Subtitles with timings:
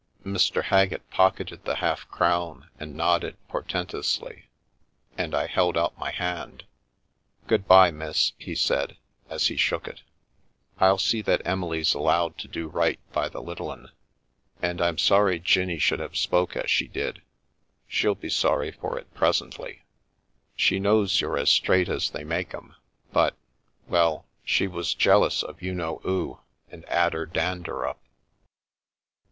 [0.25, 0.63] Mr.
[0.63, 4.45] Haggett pocketed the half crown and nodded por tentously,
[5.15, 6.63] and I held out my hand."
[7.47, 8.97] Good bye, miss," he said,
[9.29, 10.01] as he shook it."
[10.79, 13.89] I'll see that Emily's allowed to do right by the little 'un.
[14.59, 17.21] And I'm sorry Jinnie should have spoke as she did.
[17.87, 19.83] Shell be sorry for it presently.
[20.55, 22.73] She knows you're as straight as they make 'em,
[23.13, 23.35] but—
[23.87, 26.39] well, she was jealous of you know 'oo,
[26.71, 27.99] and 'ad *er dander up."